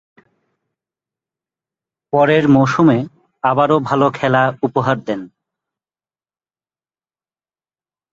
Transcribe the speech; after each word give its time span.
পরের 2.13 2.43
মৌসুমে 2.47 2.97
আবারো 3.43 3.77
ভালো 3.79 4.07
খেলা 4.11 4.43
উপহার 4.63 4.97
দেন। 5.07 5.21